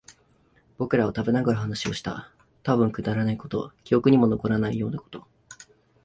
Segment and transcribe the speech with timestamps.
[0.79, 2.31] 僕らは食べながら話をした。
[2.63, 5.27] たぶんくだらないこと、記憶にも残らないようなこと。